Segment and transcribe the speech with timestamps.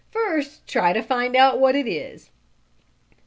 [0.09, 2.31] First try to find out what it is."